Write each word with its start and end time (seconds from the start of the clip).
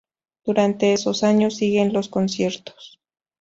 Durante 0.43 0.93
esos 0.93 1.21
años 1.21 1.57
siguen 1.57 1.93
los 1.93 2.09
conciertos. 2.09 2.99